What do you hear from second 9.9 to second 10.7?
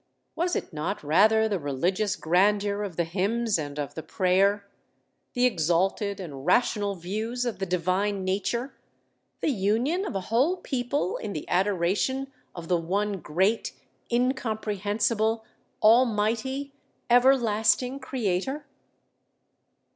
of a whole